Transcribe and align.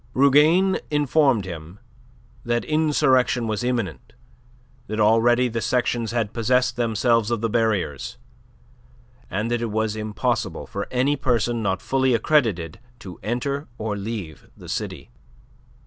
Rougane 0.15 0.79
informed 0.89 1.45
him 1.45 1.77
that 2.43 2.65
insurrection 2.65 3.45
was 3.45 3.63
imminent, 3.63 4.13
that 4.87 4.99
already 4.99 5.47
the 5.47 5.61
sections 5.61 6.09
had 6.09 6.33
possessed 6.33 6.75
themselves 6.75 7.29
of 7.29 7.41
the 7.41 7.49
barriers, 7.51 8.17
and 9.29 9.51
that 9.51 9.61
it 9.61 9.69
was 9.69 9.95
impossible 9.95 10.65
for 10.65 10.87
any 10.89 11.15
person 11.15 11.61
not 11.61 11.83
fully 11.83 12.15
accredited 12.15 12.79
to 12.97 13.19
enter 13.21 13.67
or 13.77 13.95
leave 13.95 14.49
the 14.57 14.69
city. 14.69 15.11